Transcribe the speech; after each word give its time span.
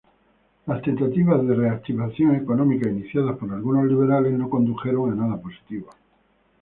Las 0.65 0.81
tentativas 0.81 1.45
de 1.45 1.53
reactivación 1.53 2.35
económica 2.35 2.89
iniciadas 2.89 3.37
por 3.37 3.53
algunos 3.53 3.85
liberales 3.85 4.33
no 4.33 4.49
condujeron 4.49 5.11
a 5.11 5.15
nada 5.15 5.39
positivo. 5.39 5.91